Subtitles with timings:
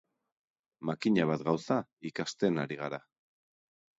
[0.89, 1.77] Makina bat gauza
[2.11, 3.03] ikasten ari gara.